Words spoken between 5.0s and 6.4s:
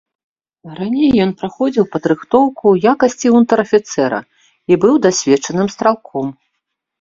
дасведчаным стралком.